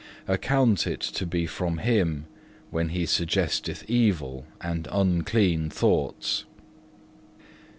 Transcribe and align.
Account 0.27 0.87
it 0.87 0.99
to 0.99 1.27
be 1.27 1.45
from 1.45 1.77
him, 1.77 2.25
when 2.71 2.89
he 2.89 3.03
suggesteth 3.05 3.87
evil 3.87 4.47
and 4.59 4.87
unclean 4.91 5.69
thoughts. 5.69 6.43